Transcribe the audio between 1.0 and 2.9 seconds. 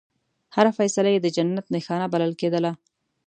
یې د جنت نښانه بلل کېدله.